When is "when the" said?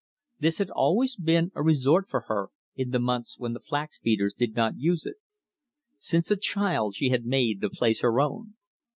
3.37-3.59